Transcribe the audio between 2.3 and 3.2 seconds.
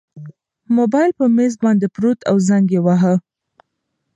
زنګ یې واهه.